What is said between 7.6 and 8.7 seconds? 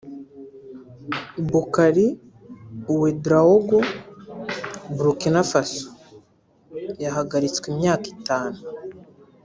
imyaka itanu